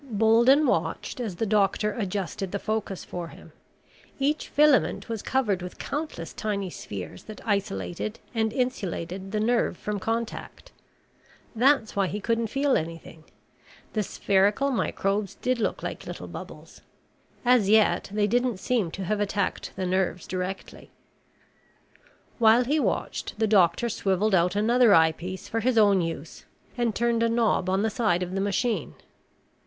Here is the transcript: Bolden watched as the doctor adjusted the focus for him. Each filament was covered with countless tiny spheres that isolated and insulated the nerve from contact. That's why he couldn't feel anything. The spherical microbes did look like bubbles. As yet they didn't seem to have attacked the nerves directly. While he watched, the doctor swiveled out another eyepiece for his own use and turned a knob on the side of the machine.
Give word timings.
Bolden 0.03 0.65
watched 0.65 1.19
as 1.19 1.35
the 1.35 1.45
doctor 1.45 1.91
adjusted 1.93 2.51
the 2.51 2.57
focus 2.57 3.05
for 3.05 3.27
him. 3.27 3.51
Each 4.17 4.47
filament 4.49 5.07
was 5.07 5.21
covered 5.21 5.61
with 5.61 5.77
countless 5.77 6.33
tiny 6.33 6.71
spheres 6.71 7.25
that 7.25 7.39
isolated 7.45 8.19
and 8.33 8.51
insulated 8.51 9.31
the 9.31 9.39
nerve 9.39 9.77
from 9.77 9.99
contact. 9.99 10.71
That's 11.55 11.95
why 11.95 12.07
he 12.07 12.19
couldn't 12.19 12.47
feel 12.47 12.75
anything. 12.77 13.25
The 13.93 14.01
spherical 14.01 14.71
microbes 14.71 15.35
did 15.35 15.59
look 15.59 15.83
like 15.83 16.03
bubbles. 16.31 16.81
As 17.45 17.69
yet 17.69 18.09
they 18.11 18.25
didn't 18.25 18.57
seem 18.57 18.89
to 18.93 19.03
have 19.03 19.19
attacked 19.19 19.71
the 19.75 19.85
nerves 19.85 20.25
directly. 20.25 20.89
While 22.39 22.63
he 22.63 22.79
watched, 22.79 23.37
the 23.37 23.45
doctor 23.45 23.87
swiveled 23.87 24.33
out 24.33 24.55
another 24.55 24.95
eyepiece 24.95 25.47
for 25.47 25.59
his 25.59 25.77
own 25.77 26.01
use 26.01 26.43
and 26.75 26.95
turned 26.95 27.21
a 27.21 27.29
knob 27.29 27.69
on 27.69 27.83
the 27.83 27.91
side 27.91 28.23
of 28.23 28.33
the 28.33 28.41
machine. 28.41 28.95